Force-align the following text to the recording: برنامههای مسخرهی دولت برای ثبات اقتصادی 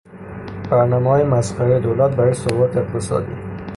برنامههای 0.71 1.23
مسخرهی 1.23 1.79
دولت 1.79 2.15
برای 2.15 2.33
ثبات 2.33 2.77
اقتصادی 2.77 3.33